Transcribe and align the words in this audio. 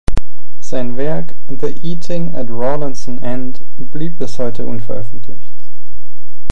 Sein 0.61 0.97
Werk 0.97 1.35
"The 1.47 1.79
Eating 1.83 2.33
at 2.33 2.49
Rawlinson 2.49 3.21
End" 3.23 3.63
blieb 3.77 4.17
bis 4.17 4.39
heute 4.39 4.65
unveröffentlicht. 4.65 5.53